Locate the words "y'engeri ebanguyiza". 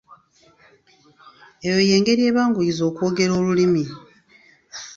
1.89-2.83